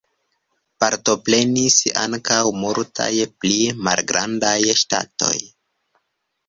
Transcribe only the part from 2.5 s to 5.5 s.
multaj pli malgrandaj ŝtatoj.